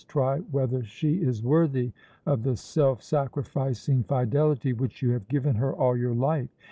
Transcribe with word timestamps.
Try 0.07 0.39
whether 0.49 0.83
she 0.83 1.17
is 1.21 1.43
worthy 1.43 1.91
of 2.25 2.41
the 2.41 2.57
self 2.57 3.03
sacrificing 3.03 4.01
fidelity 4.03 4.73
which 4.73 5.03
you 5.03 5.11
have 5.11 5.27
given 5.27 5.57
her 5.57 5.71
all 5.75 5.95
your 5.95 6.15
life. 6.15 6.49